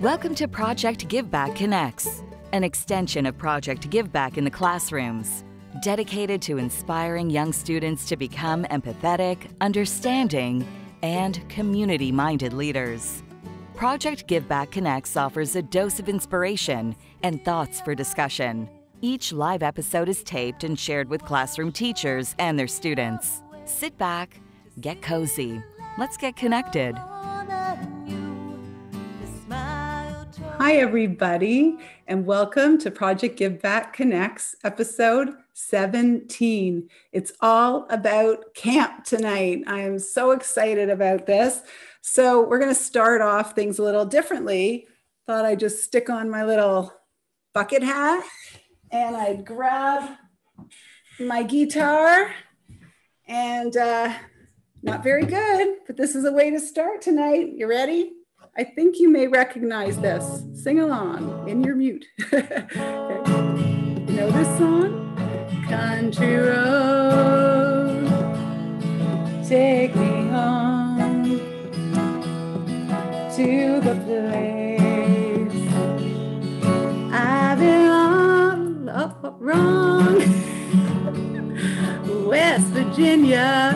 [0.00, 5.44] Welcome to Project Give Back Connects, an extension of Project Give Back in the classrooms,
[5.82, 10.66] dedicated to inspiring young students to become empathetic, understanding,
[11.02, 13.22] and community minded leaders.
[13.74, 18.70] Project Give Back Connects offers a dose of inspiration and thoughts for discussion.
[19.02, 23.42] Each live episode is taped and shared with classroom teachers and their students.
[23.66, 24.40] Sit back,
[24.80, 25.62] get cozy,
[25.98, 26.96] let's get connected.
[30.60, 36.86] Hi, everybody, and welcome to Project Give Back Connects, episode 17.
[37.12, 39.62] It's all about camp tonight.
[39.66, 41.62] I am so excited about this.
[42.02, 44.86] So, we're going to start off things a little differently.
[45.26, 46.92] Thought I'd just stick on my little
[47.54, 48.22] bucket hat
[48.90, 50.10] and I'd grab
[51.18, 52.34] my guitar
[53.26, 54.12] and uh,
[54.82, 57.52] not very good, but this is a way to start tonight.
[57.54, 58.12] You ready?
[58.60, 60.44] I think you may recognize this.
[60.52, 62.04] Sing along in your mute.
[64.10, 65.16] You know this song?
[65.66, 68.06] Country road,
[69.48, 71.40] take me home
[73.36, 75.52] to the place
[77.56, 80.18] been all up wrong.
[82.28, 83.72] West Virginia,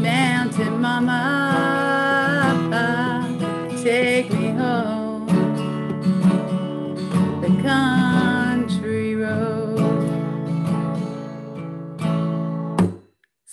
[0.00, 1.93] Mountain Mama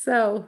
[0.04, 0.48] So,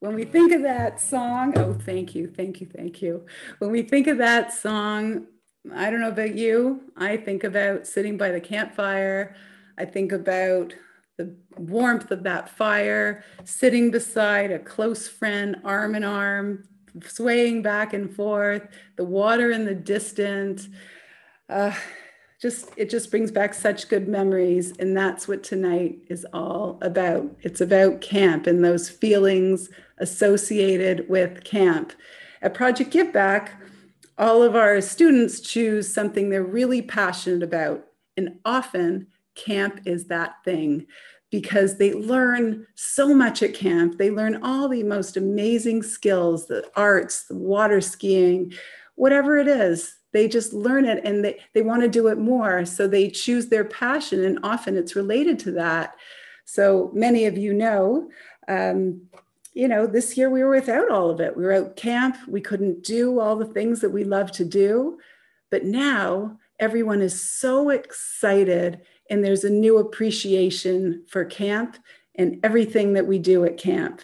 [0.00, 3.26] when we think of that song, oh, thank you, thank you, thank you.
[3.58, 5.26] When we think of that song,
[5.74, 9.36] I don't know about you, I think about sitting by the campfire.
[9.76, 10.72] I think about
[11.18, 16.64] the warmth of that fire, sitting beside a close friend, arm in arm,
[17.04, 20.66] swaying back and forth, the water in the distance.
[21.50, 21.74] Uh,
[22.40, 27.24] just it just brings back such good memories and that's what tonight is all about
[27.42, 31.92] it's about camp and those feelings associated with camp
[32.42, 33.60] at project give back
[34.18, 37.84] all of our students choose something they're really passionate about
[38.16, 40.86] and often camp is that thing
[41.30, 43.98] because they learn so much at camp.
[43.98, 48.54] They learn all the most amazing skills, the arts, the water skiing,
[48.94, 49.97] whatever it is.
[50.12, 52.64] They just learn it and they, they want to do it more.
[52.64, 55.94] So they choose their passion, and often it's related to that.
[56.44, 58.08] So many of you know,
[58.48, 59.02] um,
[59.52, 61.36] you know, this year we were without all of it.
[61.36, 64.98] We were out camp, we couldn't do all the things that we love to do.
[65.50, 71.76] But now everyone is so excited and there's a new appreciation for camp
[72.14, 74.02] and everything that we do at camp.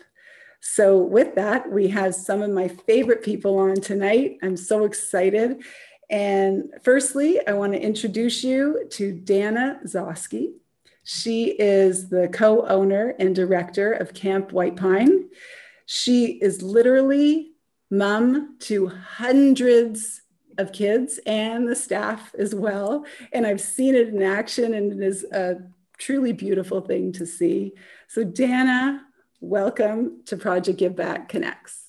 [0.61, 4.39] So, with that, we have some of my favorite people on tonight.
[4.43, 5.63] I'm so excited.
[6.15, 10.53] And firstly, I want to introduce you to Dana Zosky.
[11.03, 15.29] She is the co owner and director of Camp White Pine.
[15.87, 17.55] She is literally
[17.91, 20.23] mom to hundreds
[20.57, 23.05] of kids and the staff as well.
[23.33, 25.57] And I've seen it in action, and it is a
[25.99, 27.73] truly beautiful thing to see.
[28.07, 29.03] So, Dana,
[29.41, 31.84] welcome to Project Give Back Connects.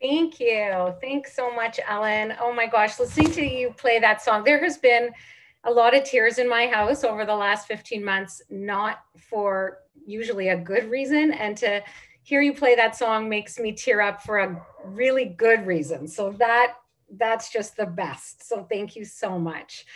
[0.00, 0.94] Thank you.
[1.00, 2.34] Thanks so much, Ellen.
[2.40, 5.10] Oh my gosh, listening to you play that song, there has been
[5.64, 10.48] a lot of tears in my house over the last 15 months, not for usually
[10.48, 11.32] a good reason.
[11.32, 11.82] And to
[12.22, 16.06] hear you play that song makes me tear up for a really good reason.
[16.06, 16.74] So that
[17.16, 18.46] that's just the best.
[18.46, 19.86] So thank you so much.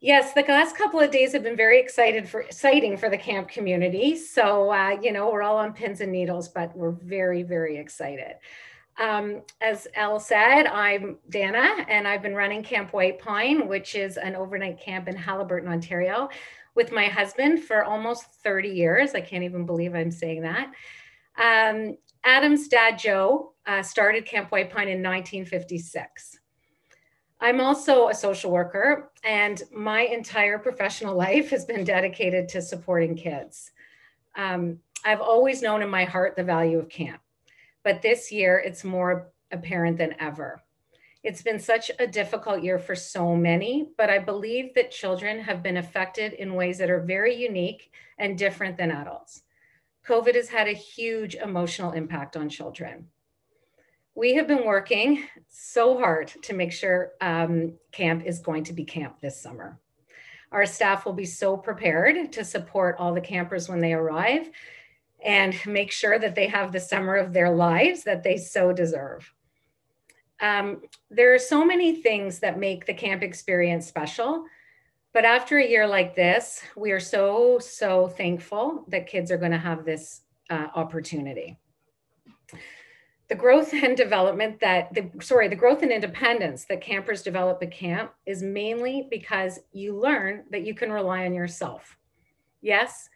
[0.00, 3.48] Yes, the last couple of days have been very excited for exciting for the camp
[3.48, 4.16] community.
[4.16, 8.36] So uh, you know we're all on pins and needles, but we're very very excited.
[8.98, 14.16] Um, as Elle said, I'm Dana, and I've been running Camp White Pine, which is
[14.16, 16.30] an overnight camp in Haliburton, Ontario,
[16.74, 19.14] with my husband for almost 30 years.
[19.14, 20.72] I can't even believe I'm saying that.
[21.36, 26.38] Um, Adam's dad, Joe, uh, started Camp White Pine in 1956.
[27.40, 33.14] I'm also a social worker, and my entire professional life has been dedicated to supporting
[33.14, 33.72] kids.
[34.36, 37.20] Um, I've always known in my heart the value of camp,
[37.86, 40.60] but this year it's more apparent than ever.
[41.22, 45.62] It's been such a difficult year for so many, but I believe that children have
[45.62, 49.42] been affected in ways that are very unique and different than adults.
[50.04, 53.06] COVID has had a huge emotional impact on children.
[54.16, 58.84] We have been working so hard to make sure um, camp is going to be
[58.84, 59.78] camp this summer.
[60.50, 64.50] Our staff will be so prepared to support all the campers when they arrive
[65.26, 69.30] and make sure that they have the summer of their lives that they so deserve.
[70.40, 74.44] Um, there are so many things that make the camp experience special.
[75.12, 79.52] But after a year like this, we are so, so thankful that kids are going
[79.52, 80.20] to have this
[80.50, 81.58] uh, opportunity.
[83.28, 87.72] The growth and development that, the, sorry, the growth and independence that campers develop at
[87.72, 91.96] camp is mainly because you learn that you can rely on yourself.
[92.60, 93.08] Yes,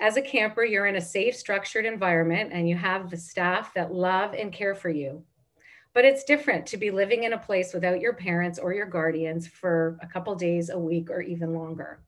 [0.00, 3.92] as a camper, you're in a safe, structured environment and you have the staff that
[3.92, 5.24] love and care for you.
[5.92, 9.46] But it's different to be living in a place without your parents or your guardians
[9.46, 12.00] for a couple days, a week, or even longer.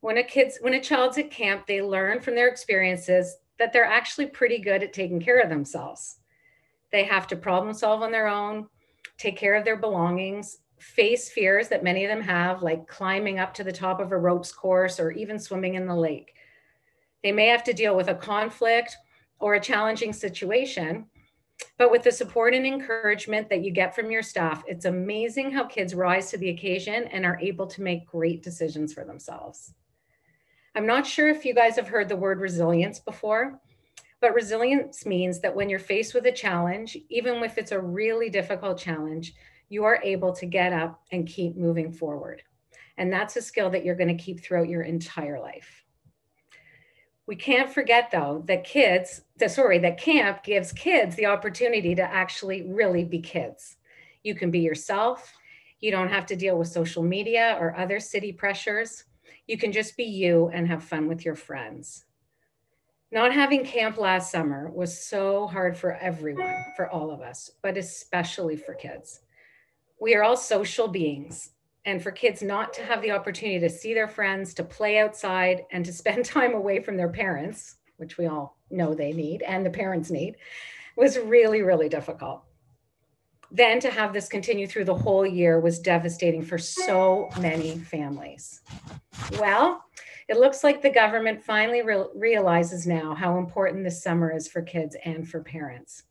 [0.00, 3.84] When a kid's when a child's at camp, they learn from their experiences that they're
[3.84, 6.18] actually pretty good at taking care of themselves.
[6.92, 8.68] They have to problem solve on their own,
[9.18, 13.52] take care of their belongings, face fears that many of them have, like climbing up
[13.54, 16.35] to the top of a ropes course or even swimming in the lake.
[17.22, 18.96] They may have to deal with a conflict
[19.38, 21.06] or a challenging situation,
[21.78, 25.64] but with the support and encouragement that you get from your staff, it's amazing how
[25.64, 29.72] kids rise to the occasion and are able to make great decisions for themselves.
[30.74, 33.60] I'm not sure if you guys have heard the word resilience before,
[34.20, 38.28] but resilience means that when you're faced with a challenge, even if it's a really
[38.28, 39.34] difficult challenge,
[39.68, 42.42] you are able to get up and keep moving forward.
[42.98, 45.85] And that's a skill that you're going to keep throughout your entire life.
[47.26, 52.02] We can't forget though that kids, the, sorry, that camp gives kids the opportunity to
[52.02, 53.76] actually really be kids.
[54.22, 55.32] You can be yourself.
[55.80, 59.04] You don't have to deal with social media or other city pressures.
[59.46, 62.04] You can just be you and have fun with your friends.
[63.12, 67.76] Not having camp last summer was so hard for everyone, for all of us, but
[67.76, 69.20] especially for kids.
[70.00, 71.50] We are all social beings
[71.86, 75.64] and for kids not to have the opportunity to see their friends, to play outside,
[75.70, 79.64] and to spend time away from their parents, which we all know they need and
[79.64, 80.36] the parents need,
[80.96, 82.42] was really, really difficult.
[83.52, 88.60] Then to have this continue through the whole year was devastating for so many families.
[89.38, 89.84] Well,
[90.28, 94.62] it looks like the government finally re realizes now how important this summer is for
[94.62, 96.02] kids and for parents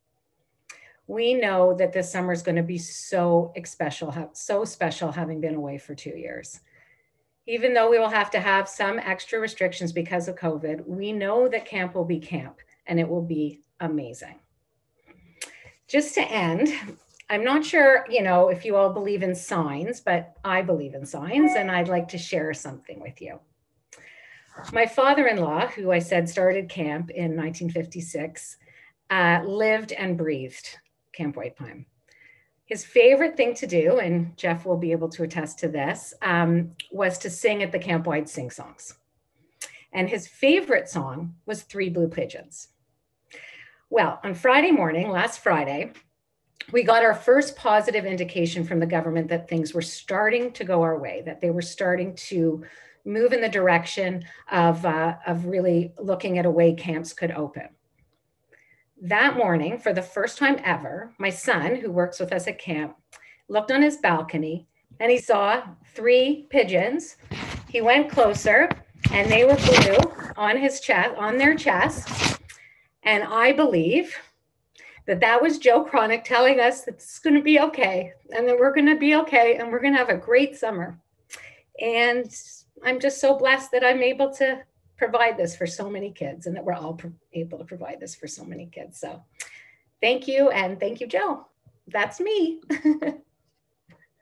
[1.08, 5.56] we know that this summer is going to be so special, so special having been
[5.56, 6.62] away for two years.
[7.48, 11.48] Even though we will have to have some extra restrictions because of COVID, we know
[11.48, 12.58] that camp will be camp
[12.88, 14.40] and it will be amazing.
[15.88, 16.70] Just to end,
[17.30, 21.06] I'm not sure, you know, if you all believe in signs, but I believe in
[21.06, 23.40] signs and I'd like to share something with you.
[24.74, 28.58] My father-in-law, who I said started camp in 1956,
[29.12, 30.80] uh, lived and breathed
[31.16, 31.86] Camp White Pine.
[32.66, 36.72] His favorite thing to do, and Jeff will be able to attest to this, um,
[36.92, 38.96] was to sing at the Camp White Sing Songs.
[39.94, 42.70] And his favorite song was Three Blue Pigeons.
[43.90, 45.92] Well, on Friday morning, last Friday,
[46.72, 50.82] we got our first positive indication from the government that things were starting to go
[50.82, 52.66] our way, that they were starting to
[53.06, 57.70] move in the direction of, uh, of really looking at a way camps could open
[59.02, 62.96] that morning, for the first time ever, my son, who works with us at camp,
[63.48, 64.68] looked on his balcony
[65.00, 65.62] and he saw
[65.94, 67.18] three pigeons.
[67.70, 68.70] He went closer
[69.12, 72.40] and they were blue on his chest, on their chest.
[73.04, 74.16] And I believe
[75.06, 78.58] that that was Joe Chronic telling us that it's going to be okay and that
[78.58, 81.00] we're going to be okay and we're going to have a great summer.
[81.80, 82.34] And
[82.84, 84.64] I'm just so blessed that I'm able to
[84.98, 87.00] provide this for so many kids and that we're all
[87.34, 89.00] able to provide this for so many kids.
[89.00, 89.24] So
[90.02, 90.50] thank you.
[90.50, 91.46] And thank you, Joe.
[91.88, 92.62] That's me.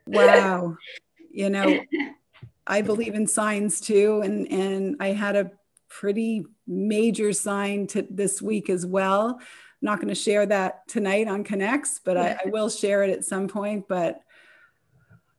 [0.06, 0.76] wow.
[1.30, 1.80] You know,
[2.66, 4.20] I believe in signs too.
[4.24, 5.52] And, and I had a
[5.88, 9.38] pretty major sign to this week as well.
[9.38, 9.46] I'm
[9.80, 13.24] not going to share that tonight on Connects, but I, I will share it at
[13.24, 13.86] some point.
[13.86, 14.20] But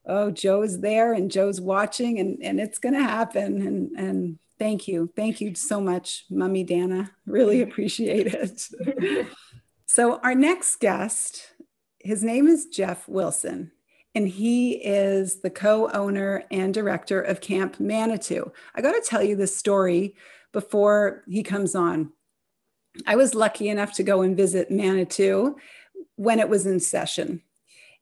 [0.05, 3.61] oh, Joe's there and Joe's watching and, and it's going to happen.
[3.65, 5.11] And, and Thank you.
[5.15, 7.11] Thank you so much, Mummy Dana.
[7.25, 9.27] Really appreciate it.
[9.85, 11.53] so, our next guest,
[11.99, 13.71] his name is Jeff Wilson,
[14.13, 18.51] and he is the co owner and director of Camp Manitou.
[18.73, 20.15] I got to tell you this story
[20.53, 22.13] before he comes on.
[23.05, 25.57] I was lucky enough to go and visit Manitou
[26.15, 27.41] when it was in session.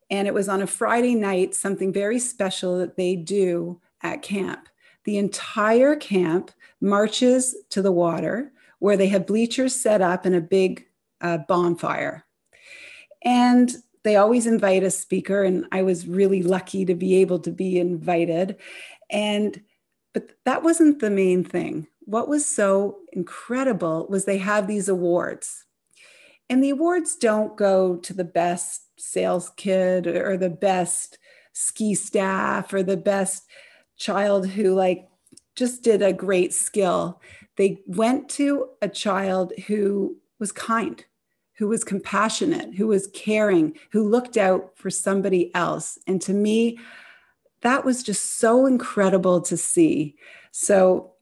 [0.08, 4.68] And it was on a Friday night, something very special that they do at camp
[5.04, 10.40] the entire camp marches to the water where they have bleachers set up and a
[10.40, 10.86] big
[11.20, 12.24] uh, bonfire.
[13.22, 17.50] And they always invite a speaker, and I was really lucky to be able to
[17.50, 18.56] be invited.
[19.10, 19.62] And
[20.12, 21.88] but that wasn't the main thing.
[22.00, 25.64] What was so incredible was they have these awards.
[26.48, 31.18] And the awards don't go to the best sales kid or the best
[31.52, 33.44] ski staff or the best
[33.96, 35.08] child who like
[35.56, 37.20] just did a great skill.
[37.56, 41.04] They went to a child who was kind,
[41.54, 45.98] who was compassionate, who was caring, who looked out for somebody else.
[46.06, 46.78] And to me,
[47.60, 50.16] that was just so incredible to see.
[50.50, 51.12] So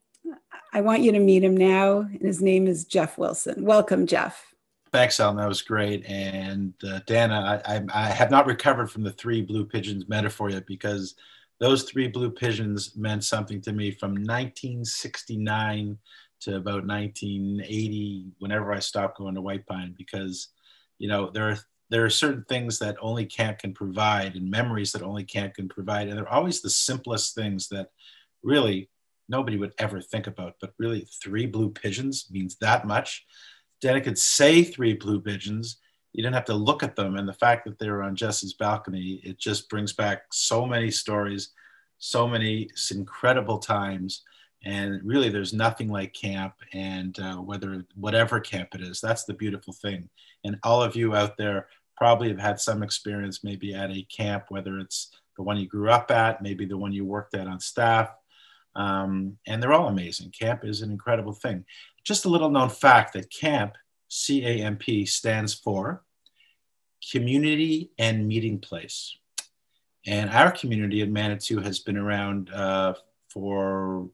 [0.73, 2.01] I want you to meet him now.
[2.01, 3.65] And his name is Jeff Wilson.
[3.65, 4.53] Welcome, Jeff.
[4.91, 5.37] Thanks, Ellen.
[5.37, 6.05] That was great.
[6.07, 10.51] And uh, Dana, I, I, I, have not recovered from the three blue pigeons metaphor
[10.51, 11.15] yet because
[11.63, 15.97] those three blue pigeons meant something to me from 1969
[16.41, 20.49] to about 1980, whenever I stopped going to White Pine, because
[20.99, 24.91] you know there are there are certain things that only camp can provide and memories
[24.91, 27.91] that only camp can provide, and they're always the simplest things that
[28.43, 28.91] really
[29.29, 30.55] nobody would ever think about.
[30.61, 33.25] But really, three blue pigeons means that much
[33.81, 35.79] Dana could say three blue pigeons.
[36.13, 37.17] You didn't have to look at them.
[37.17, 40.91] And the fact that they were on Jesse's balcony, it just brings back so many
[40.91, 41.51] stories,
[41.99, 44.23] so many incredible times.
[44.65, 49.35] And really, there's nothing like camp, and uh, whether whatever camp it is, that's the
[49.35, 50.09] beautiful thing.
[50.45, 51.67] And all of you out there
[51.97, 55.91] probably have had some experience, maybe at a camp, whether it's the one you grew
[55.91, 58.15] up at, maybe the one you worked at on staff,
[58.77, 60.31] um, and they're all amazing.
[60.31, 61.65] Camp is an incredible thing.
[62.05, 63.75] Just a little known fact that CAMP,
[64.13, 66.05] C A M P, stands for
[67.11, 69.17] Community and Meeting Place.
[70.07, 72.95] And our community in Manitou has been around uh,
[73.29, 74.09] for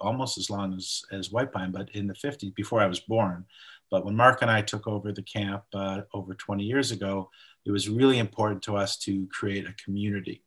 [0.00, 3.44] almost as long as, as White Pine, but in the 50s, before I was born.
[3.90, 7.28] But when Mark and I took over the camp uh, over 20 years ago,
[7.66, 10.42] it was really important to us to create a community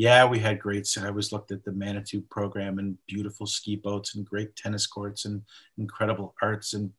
[0.00, 0.88] yeah, we had great.
[0.98, 5.24] I always looked at the Manitou program and beautiful ski boats and great tennis courts
[5.24, 5.42] and
[5.78, 6.90] incredible arts and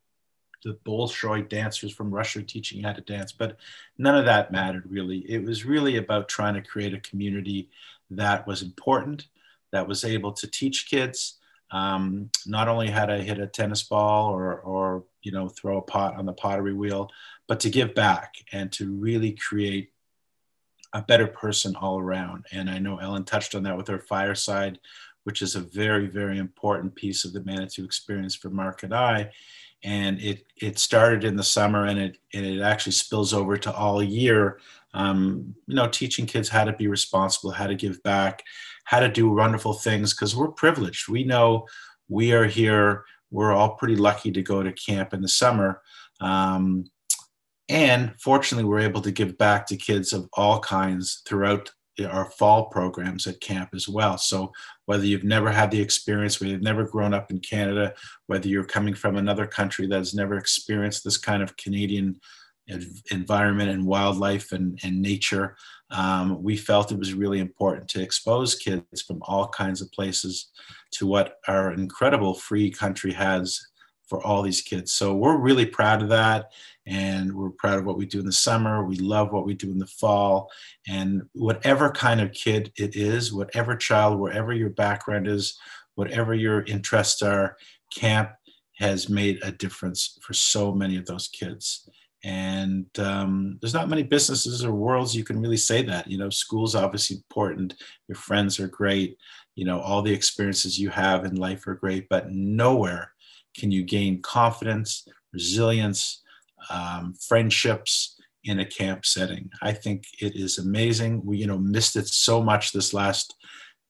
[0.64, 3.32] the Bolshoi dancers from Russia teaching how to dance.
[3.32, 3.58] But
[3.98, 5.20] none of that mattered really.
[5.30, 7.70] It was really about trying to create a community
[8.12, 9.28] that was important,
[9.72, 11.40] that was able to teach kids
[11.72, 15.82] um, not only how to hit a tennis ball or, or you know throw a
[15.82, 17.10] pot on the pottery wheel,
[17.48, 19.92] but to give back and to really create
[20.94, 22.46] a better person all around.
[22.52, 24.80] And I know Ellen touched on that with her fireside,
[25.24, 29.32] which is a very, very important piece of the Manitou experience for Mark and I.
[29.84, 33.74] And it it started in the summer and it and it actually spills over to
[33.74, 34.60] all year.
[34.94, 38.44] Um, you know, teaching kids how to be responsible, how to give back,
[38.84, 41.08] how to do wonderful things because we're privileged.
[41.08, 41.66] We know
[42.10, 43.06] we are here.
[43.32, 45.82] We're all pretty lucky to go to camp in the summer.
[46.20, 46.86] Um,
[47.70, 51.72] and fortunately, we're able to give back to kids of all kinds throughout
[52.10, 54.18] our fall programs at camp as well.
[54.18, 54.52] So
[54.86, 57.94] whether you've never had the experience, whether you've never grown up in Canada,
[58.28, 62.20] whether you're coming from another country that has never experienced this kind of Canadian
[63.12, 65.58] environment and wildlife and, and nature,
[65.90, 70.52] um, we felt it was really important to expose kids from all kinds of places
[70.92, 73.60] to what our incredible free country has
[74.12, 74.92] for all these kids.
[74.92, 76.52] So we're really proud of that.
[76.86, 78.84] And we're proud of what we do in the summer.
[78.84, 80.52] We love what we do in the fall.
[80.86, 85.58] And whatever kind of kid it is, whatever child, wherever your background is,
[85.96, 87.56] whatever your interests are,
[87.96, 88.32] camp
[88.80, 91.90] has made a difference for so many of those kids.
[92.26, 96.12] And um, there's not many businesses or worlds you can really say that.
[96.12, 97.76] You know, school's obviously important.
[98.10, 99.18] Your friends are great.
[99.56, 103.14] You know, all the experiences you have in life are great, but nowhere
[103.56, 106.22] can you gain confidence, resilience,
[106.70, 109.50] um, friendships in a camp setting?
[109.62, 111.26] I think it is amazing.
[111.26, 113.36] We, you know, missed it so much this last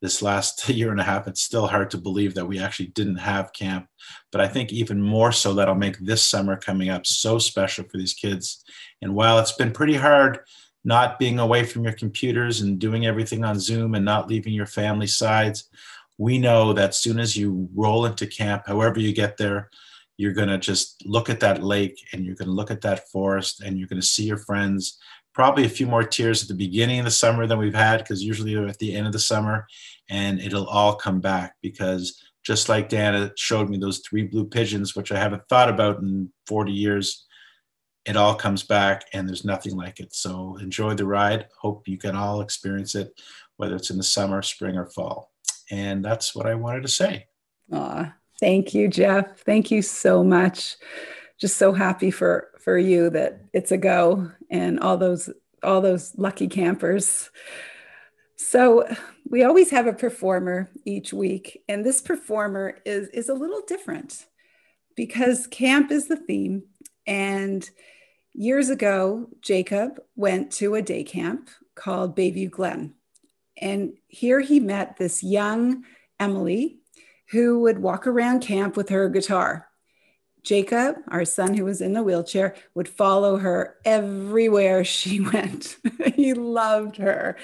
[0.01, 1.27] this last year and a half.
[1.27, 3.88] It's still hard to believe that we actually didn't have camp,
[4.32, 7.98] but I think even more so that'll make this summer coming up so special for
[7.98, 8.63] these kids.
[9.01, 10.39] And while it's been pretty hard
[10.84, 14.65] not being away from your computers and doing everything on Zoom and not leaving your
[14.65, 15.70] family sides,
[16.22, 19.72] we know that soon as you roll into camp, however you get there,
[20.18, 23.10] you're going to just look at that lake and you're going to look at that
[23.10, 25.00] forest and you're going to see your friends.
[25.34, 28.22] Probably a few more tears at the beginning of the summer than we've had because
[28.22, 29.66] usually they're at the end of the summer
[30.12, 34.96] and it'll all come back because just like Dana showed me those three blue pigeons,
[34.96, 37.25] which I haven't thought about in 40 years,
[38.06, 40.13] it all comes back and there's nothing like it.
[40.13, 41.48] So enjoy the ride.
[41.60, 43.20] Hope you can all experience it,
[43.58, 45.30] whether it's in the summer, spring, or fall.
[45.72, 47.28] And that's what I wanted to say.
[47.72, 49.40] Aw, thank you, Jeff.
[49.40, 50.75] Thank you so much.
[51.40, 55.30] Just so happy for for you that it's a go and all those
[55.63, 57.32] all those lucky campers.
[58.36, 58.88] So
[59.30, 64.25] we always have a performer each week, and this performer is is a little different
[64.96, 66.63] because camp is the theme,
[67.08, 67.68] and
[68.34, 72.94] years ago, Jacob went to a day camp called Bayview Glen.
[73.62, 75.86] And here he met this young
[76.20, 76.80] Emily
[77.30, 79.68] who would walk around camp with her guitar.
[80.44, 85.77] Jacob, our son who was in the wheelchair, would follow her everywhere she went.
[86.15, 87.38] he loved her.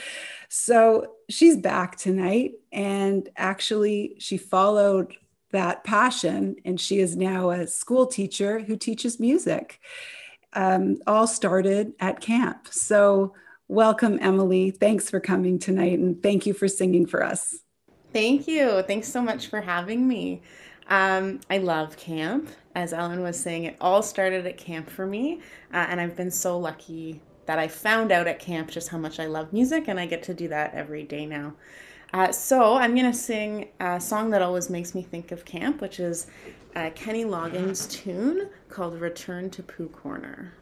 [0.49, 2.53] So she's back tonight.
[2.71, 5.15] And actually, she followed
[5.51, 9.79] that passion and she is now a school teacher who teaches music.
[10.53, 12.67] Um, all started at camp.
[12.71, 13.33] So,
[13.67, 14.71] welcome, Emily.
[14.71, 17.59] Thanks for coming tonight and thank you for singing for us.
[18.13, 18.81] Thank you.
[18.83, 20.41] Thanks so much for having me.
[20.89, 22.49] Um, I love camp.
[22.75, 25.41] As Ellen was saying, it all started at camp for me,
[25.73, 29.19] uh, and I've been so lucky that I found out at camp just how much
[29.19, 31.55] I love music, and I get to do that every day now.
[32.13, 35.81] Uh, so I'm going to sing a song that always makes me think of camp,
[35.81, 36.27] which is
[36.75, 40.53] a Kenny Loggins tune called Return to Pooh Corner.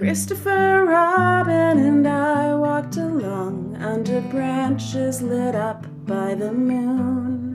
[0.00, 7.54] Christopher Robin and I walked along under branches lit up by the moon,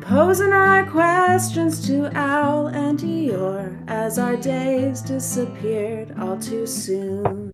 [0.00, 7.52] posing our questions to Owl and Eeyore as our days disappeared all too soon.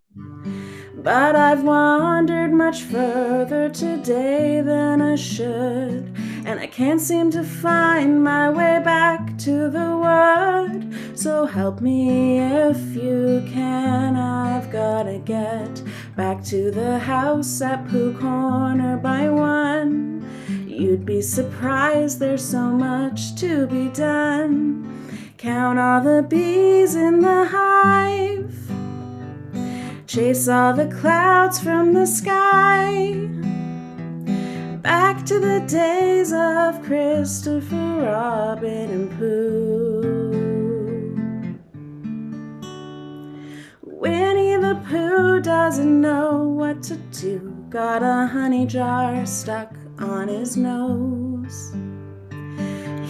[0.95, 6.11] But I've wandered much further today than I should,
[6.45, 11.17] and I can't seem to find my way back to the wood.
[11.17, 14.15] So help me if you can.
[14.15, 15.81] I've gotta get
[16.15, 20.27] back to the house at Pooh Corner by one.
[20.67, 24.87] You'd be surprised, there's so much to be done.
[25.37, 28.53] Count all the bees in the hive,
[30.07, 33.40] chase all the clouds from the sky.
[34.81, 40.31] Back to the days of Christopher Robin and Pooh.
[43.83, 47.55] Winnie the Pooh doesn't know what to do.
[47.69, 51.73] Got a honey jar stuck on his nose.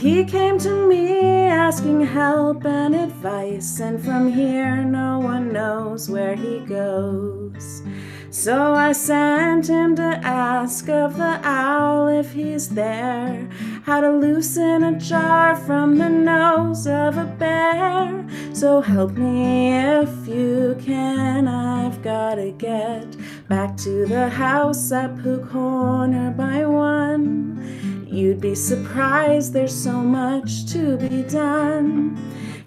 [0.02, 6.36] He came to me asking help and advice, and from here no one knows where
[6.36, 7.84] he goes.
[8.32, 13.48] So I sent him to ask of the owl if he's there,
[13.84, 18.28] how to loosen a jar from the nose of a bear.
[18.54, 23.06] So help me if you can, I've gotta get
[23.48, 27.91] back to the house at Pooh Corner by one.
[28.12, 32.18] You'd be surprised, there's so much to be done.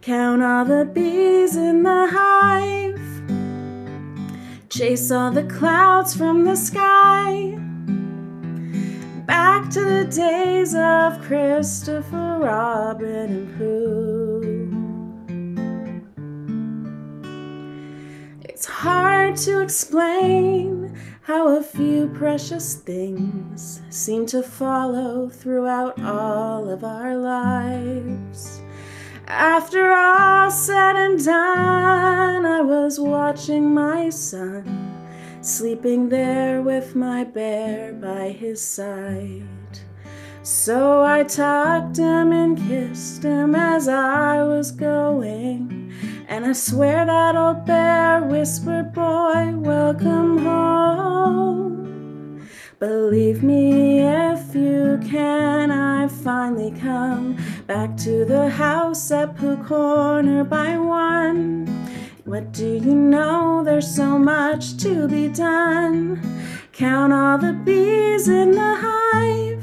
[0.00, 2.84] Count all the bees in the hive
[4.74, 7.56] chase all the clouds from the sky.
[9.24, 14.42] Back to the days of Christopher Robin and Pooh.
[18.42, 26.84] It's hard to explain how a few precious things seem to follow throughout all of
[26.84, 28.60] our lives.
[29.26, 35.08] After all said and done, I was watching my son,
[35.40, 39.63] sleeping there with my bear by his side.
[40.44, 45.90] So I tucked him and kissed him as I was going.
[46.28, 51.74] And I swear that old bear whispered, Boy, welcome home.
[52.78, 60.44] Believe me if you can, I've finally come back to the house at Pooh Corner
[60.44, 61.64] by one.
[62.26, 63.62] What do you know?
[63.64, 66.20] There's so much to be done.
[66.72, 69.53] Count all the bees in the hive,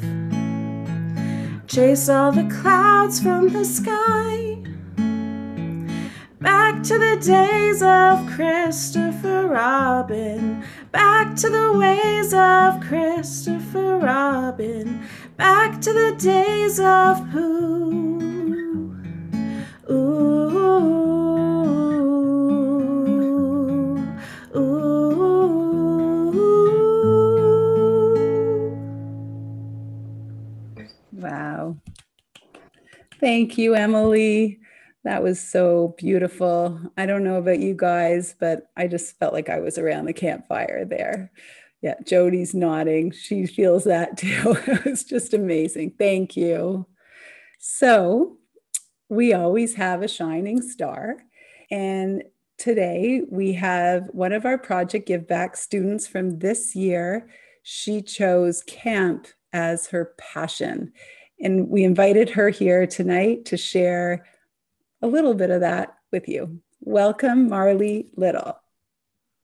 [1.72, 4.58] chase all the clouds from the sky.
[6.42, 15.02] Back to the days of Christopher Robin, back to the ways of Christopher Robin,
[15.38, 18.20] back to the days of Pooh.
[19.90, 21.21] Ooh.
[33.22, 34.60] Thank you, Emily.
[35.04, 36.80] That was so beautiful.
[36.98, 40.14] I don't know about you guys, but I just felt like I was around the
[40.14, 41.32] campfire there.
[41.82, 43.12] Yeah, Jody's nodding.
[43.12, 44.58] She feels that too.
[44.68, 45.94] it was just amazing.
[46.00, 46.88] Thank you.
[47.60, 48.38] So,
[49.08, 51.18] we always have a shining star.
[51.70, 52.24] And
[52.58, 57.30] today we have one of our Project Give Back students from this year.
[57.62, 60.94] She chose camp as her passion.
[61.42, 64.26] And we invited her here tonight to share
[65.02, 66.62] a little bit of that with you.
[66.82, 68.58] Welcome, Marly Little.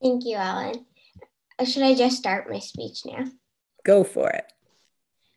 [0.01, 0.85] Thank you, Ellen.
[1.57, 3.25] Uh, should I just start my speech now?
[3.83, 4.45] Go for it.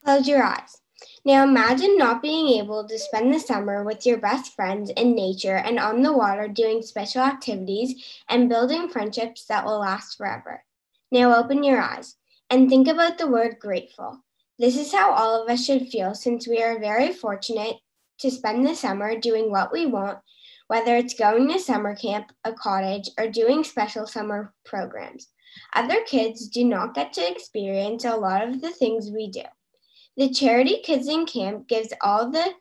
[0.04, 0.80] Close your eyes.
[1.24, 5.56] Now imagine not being able to spend the summer with your best friends in nature
[5.56, 10.62] and on the water doing special activities and building friendships that will last forever.
[11.10, 12.16] Now open your eyes
[12.50, 14.22] and think about the word grateful.
[14.60, 17.76] This is how all of us should feel since we are very fortunate
[18.18, 20.18] to spend the summer doing what we want,
[20.66, 25.28] whether it's going to summer camp, a cottage, or doing special summer programs.
[25.74, 29.44] Other kids do not get to experience a lot of the things we do.
[30.18, 32.52] The charity Kids in Camp gives all the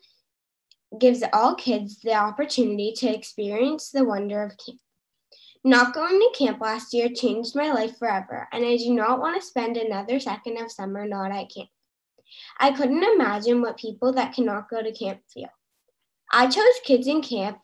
[1.00, 4.80] gives all kids the opportunity to experience the wonder of camp.
[5.66, 9.36] Not going to camp last year changed my life forever, and I do not want
[9.36, 11.68] to spend another second of summer not at camp.
[12.60, 15.50] I couldn't imagine what people that cannot go to camp feel.
[16.32, 17.60] I chose Kids in Camp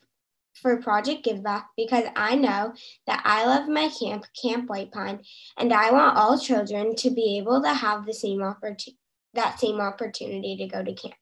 [0.62, 2.74] for Project Give Back because I know
[3.08, 5.20] that I love my camp, Camp White Pine,
[5.58, 8.98] and I want all children to be able to have the same opportunity
[9.36, 11.14] that same opportunity to go to camp.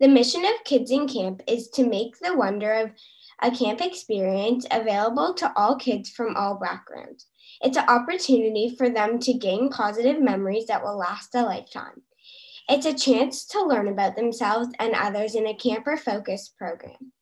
[0.00, 2.90] The mission of Kids in Camp is to make the wonder of
[3.42, 7.26] a camp experience available to all kids from all backgrounds.
[7.60, 12.02] It's an opportunity for them to gain positive memories that will last a lifetime.
[12.68, 17.12] It's a chance to learn about themselves and others in a camper focused program.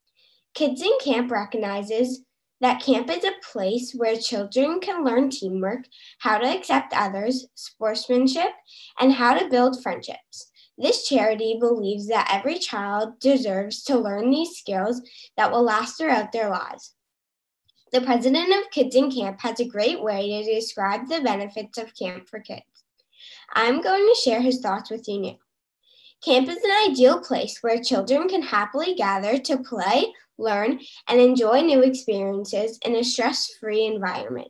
[0.55, 2.22] Kids in Camp recognizes
[2.61, 5.87] that camp is a place where children can learn teamwork,
[6.18, 8.52] how to accept others, sportsmanship,
[9.00, 10.52] and how to build friendships.
[10.78, 15.02] This charity believes that every child deserves to learn these skills
[15.37, 16.94] that will last throughout their lives.
[17.92, 21.96] The president of Kids in Camp has a great way to describe the benefits of
[21.96, 22.62] camp for kids.
[23.53, 25.38] I'm going to share his thoughts with you now.
[26.25, 31.61] Camp is an ideal place where children can happily gather to play, learn, and enjoy
[31.61, 34.49] new experiences in a stress free environment.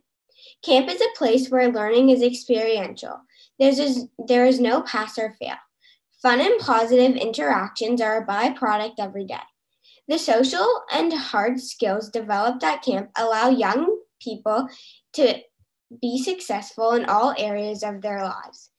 [0.63, 3.19] Camp is a place where learning is experiential.
[3.59, 5.55] There's a, there is no pass or fail.
[6.21, 9.35] Fun and positive interactions are a byproduct every day.
[10.07, 14.67] The social and hard skills developed at camp allow young people
[15.13, 15.39] to
[16.01, 18.69] be successful in all areas of their lives.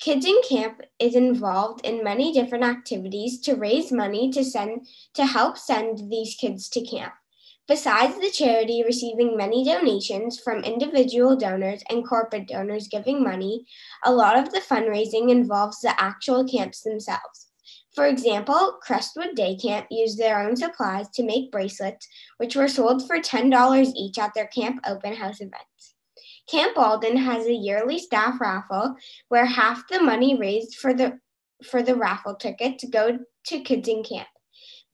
[0.00, 5.24] Kids in Camp is involved in many different activities to raise money to send to
[5.24, 7.14] help send these kids to camp.
[7.66, 13.64] Besides the charity receiving many donations from individual donors and corporate donors giving money,
[14.04, 17.48] a lot of the fundraising involves the actual camps themselves.
[17.94, 23.06] For example, Crestwood Day Camp used their own supplies to make bracelets, which were sold
[23.06, 25.93] for $10 each at their camp open house events.
[26.48, 28.96] Camp Alden has a yearly staff raffle
[29.28, 31.18] where half the money raised for the
[31.62, 34.28] for the raffle tickets go to kids in camp.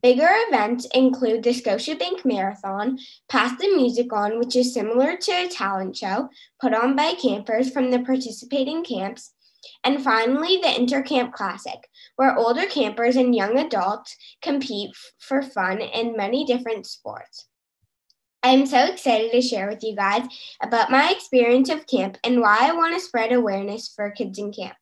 [0.02, 5.48] Bigger events include the Scotiabank Marathon, Pass the Music On, which is similar to a
[5.48, 9.34] talent show put on by campers from the participating camps,
[9.84, 11.86] and finally the Intercamp Classic,
[12.16, 17.49] where older campers and young adults compete f- for fun in many different sports.
[18.42, 20.26] I am so excited to share with you guys
[20.62, 24.50] about my experience of camp and why I want to spread awareness for kids in
[24.50, 24.76] camp.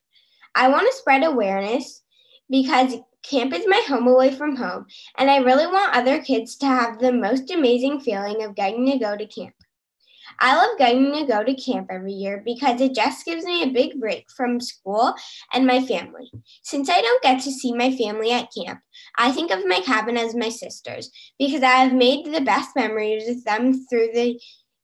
[0.54, 2.02] I want to spread awareness
[2.48, 2.94] because
[3.24, 7.00] camp is my home away from home, and I really want other kids to have
[7.00, 9.54] the most amazing feeling of getting to go to camp.
[10.40, 13.72] I love getting to go to camp every year because it just gives me a
[13.72, 15.14] big break from school
[15.52, 16.30] and my family.
[16.62, 18.80] Since I don't get to see my family at camp,
[19.16, 23.24] I think of my cabin as my sisters because I have made the best memories
[23.26, 24.40] with them through the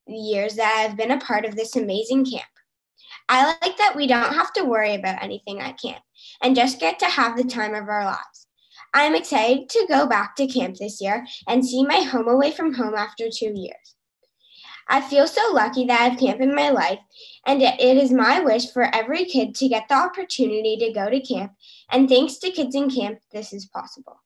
[0.07, 2.45] years that I've been a part of this amazing camp.
[3.29, 6.03] I like that we don't have to worry about anything at camp
[6.43, 8.49] and just get to have the time of our lives.
[8.93, 12.75] I'm excited to go back to camp this year and see my home away from
[12.75, 13.94] home after two years.
[14.89, 16.99] I feel so lucky that I have camp in my life,
[17.47, 21.21] and it is my wish for every kid to get the opportunity to go to
[21.21, 21.53] camp.
[21.91, 24.21] And thanks to Kids in Camp, this is possible.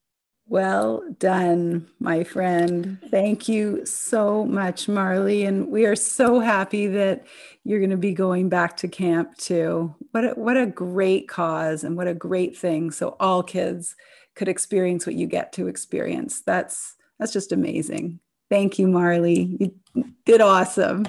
[0.50, 2.98] Well done, my friend.
[3.10, 5.44] Thank you so much, Marly.
[5.44, 7.26] And we are so happy that
[7.64, 9.94] you're going to be going back to camp too.
[10.12, 12.90] What a, what a great cause and what a great thing.
[12.90, 13.94] So all kids
[14.36, 16.40] could experience what you get to experience.
[16.40, 18.20] That's that's just amazing.
[18.50, 19.56] Thank you, Marly.
[19.94, 21.06] You did awesome.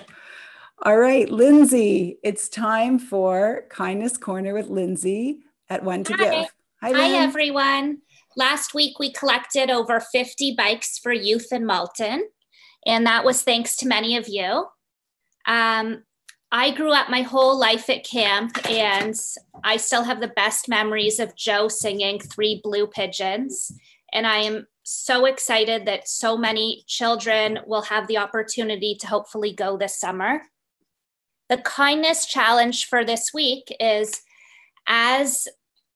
[0.84, 6.24] All right, Lindsay, it's time for Kindness Corner with Lindsay at One to Hi.
[6.24, 6.50] Give.
[6.82, 8.00] Hi, Hi everyone.
[8.38, 12.30] Last week we collected over 50 bikes for youth in Malton.
[12.86, 14.68] And that was thanks to many of you.
[15.46, 16.04] Um,
[16.52, 19.14] I grew up my whole life at camp, and
[19.64, 23.72] I still have the best memories of Joe singing Three Blue Pigeons.
[24.14, 29.54] And I am so excited that so many children will have the opportunity to hopefully
[29.54, 30.42] go this summer.
[31.50, 34.22] The kindness challenge for this week is
[34.88, 35.48] as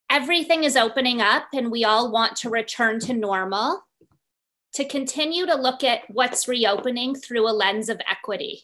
[0.09, 3.83] everything is opening up and we all want to return to normal,
[4.73, 8.63] to continue to look at what's reopening through a lens of equity.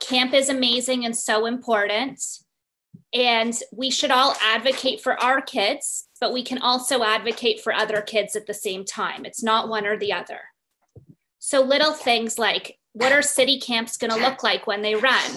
[0.00, 2.22] Camp is amazing and so important.
[3.16, 8.02] And we should all advocate for our kids, but we can also advocate for other
[8.02, 9.24] kids at the same time.
[9.24, 10.40] It's not one or the other.
[11.38, 15.30] So, little things like what are city camps going to look like when they run?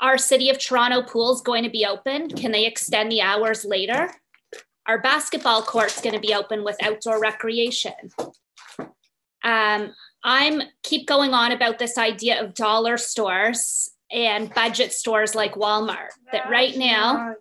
[0.00, 2.30] Our City of Toronto pools going to be open?
[2.30, 4.10] Can they extend the hours later?
[4.86, 7.92] Our basketball court's going to be open with outdoor recreation.
[9.44, 9.92] Um,
[10.24, 16.10] I'm keep going on about this idea of dollar stores and budget stores like Walmart.
[16.32, 17.34] That right now,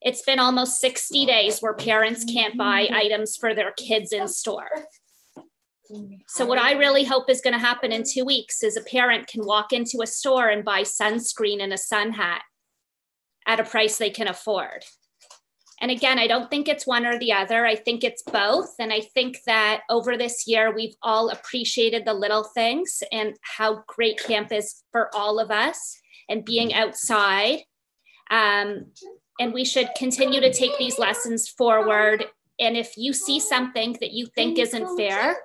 [0.00, 4.68] it's been almost 60 days where parents can't buy items for their kids in store.
[6.26, 9.26] So, what I really hope is going to happen in two weeks is a parent
[9.26, 12.42] can walk into a store and buy sunscreen and a sun hat
[13.46, 14.84] at a price they can afford.
[15.82, 17.66] And again, I don't think it's one or the other.
[17.66, 18.72] I think it's both.
[18.78, 23.82] And I think that over this year, we've all appreciated the little things and how
[23.88, 26.00] great camp is for all of us
[26.32, 27.60] and being outside.
[28.30, 28.86] Um,
[29.38, 32.24] and we should continue to take these lessons forward.
[32.58, 35.36] And if you see something that you think isn't fair,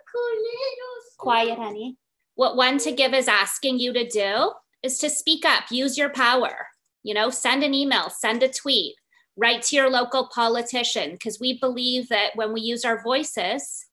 [1.17, 1.97] quiet, honey.
[2.35, 4.51] What one to give is asking you to do
[4.83, 6.67] is to speak up, use your power.
[7.03, 8.95] You know, send an email, send a tweet,
[9.35, 13.85] write to your local politician, because we believe that when we use our voices,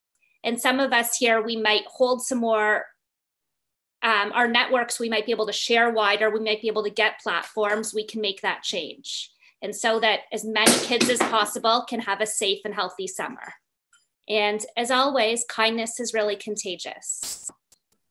[0.44, 2.84] and some of us here, we might hold some more
[4.04, 6.90] um, our networks, we might be able to share wider, we might be able to
[6.90, 9.30] get platforms, we can make that change.
[9.62, 13.54] And so that as many kids as possible can have a safe and healthy summer.
[14.28, 17.50] And as always, kindness is really contagious.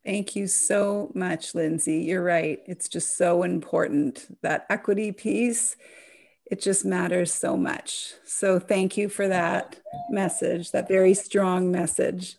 [0.03, 1.99] Thank you so much, Lindsay.
[1.99, 2.60] You're right.
[2.65, 4.36] It's just so important.
[4.41, 5.75] That equity piece,
[6.49, 8.13] it just matters so much.
[8.25, 9.79] So thank you for that
[10.10, 12.36] message, that very strong message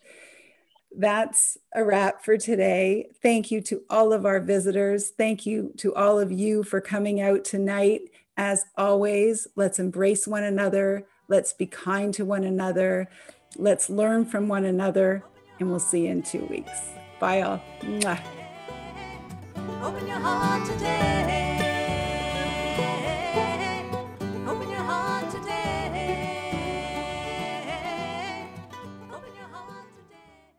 [0.96, 3.10] that's a wrap for today.
[3.22, 5.10] Thank you to all of our visitors.
[5.10, 8.02] Thank you to all of you for coming out tonight.
[8.36, 11.06] As always, let's embrace one another.
[11.28, 13.08] Let's be kind to one another.
[13.56, 15.24] Let's learn from one another.
[15.60, 16.72] And we'll see you in two weeks.
[17.20, 17.62] Bye, all.